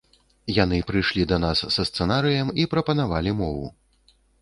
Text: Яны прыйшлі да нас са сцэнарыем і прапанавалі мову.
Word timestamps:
Яны 0.63 0.79
прыйшлі 0.91 1.27
да 1.33 1.37
нас 1.45 1.63
са 1.77 1.87
сцэнарыем 1.91 2.53
і 2.65 2.69
прапанавалі 2.75 3.39
мову. 3.47 3.73